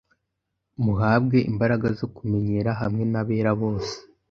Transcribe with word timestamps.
muhabwe 0.83 1.37
imbaraga 1.51 1.87
zo 1.99 2.07
kumenyera 2.15 2.71
hamwe 2.81 3.03
n’abera 3.11 3.51
bose 3.61 3.95